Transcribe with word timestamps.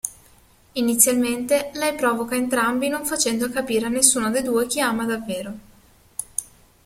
Inizialmente 0.71 1.69
lei 1.75 1.93
provoca 1.93 2.33
entrambi 2.33 2.87
non 2.87 3.05
facendo 3.05 3.51
capire 3.51 3.85
a 3.85 3.89
nessuno 3.89 4.31
dei 4.31 4.41
due 4.41 4.65
chi 4.65 4.81
ama 4.81 5.05
davvero. 5.05 5.53